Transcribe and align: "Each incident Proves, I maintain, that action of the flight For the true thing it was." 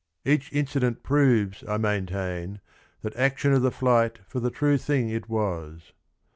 "Each 0.25 0.51
incident 0.51 1.03
Proves, 1.03 1.63
I 1.67 1.77
maintain, 1.77 2.59
that 3.01 3.15
action 3.15 3.53
of 3.53 3.61
the 3.61 3.69
flight 3.69 4.17
For 4.25 4.39
the 4.39 4.49
true 4.49 4.79
thing 4.79 5.09
it 5.09 5.29
was." 5.29 5.93